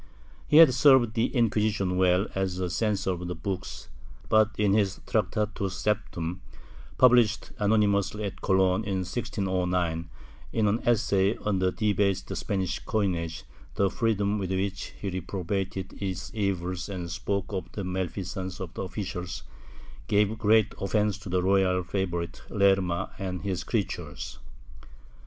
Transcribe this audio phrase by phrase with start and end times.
[0.47, 3.87] He had served the Inquisition well as a censor of books,
[4.29, 6.41] but in his Tractatus septem,
[6.97, 10.09] published anonymously at Cologne, in 1609,
[10.53, 13.43] in an essay on the debased Spanish coinage,
[13.75, 19.43] the freedom with which he reprobated its evils and spoke of the malfeasance of officials
[20.07, 24.39] gave great offence to the royal favorite Lerma and his creatures.